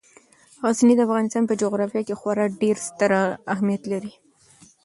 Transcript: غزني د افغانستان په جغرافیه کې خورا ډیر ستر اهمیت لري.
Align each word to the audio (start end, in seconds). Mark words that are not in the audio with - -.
غزني 0.63 0.93
د 0.97 1.01
افغانستان 1.07 1.43
په 1.47 1.53
جغرافیه 1.61 2.01
کې 2.07 2.17
خورا 2.19 2.45
ډیر 2.61 2.75
ستر 2.87 3.11
اهمیت 3.53 3.83
لري. 3.91 4.13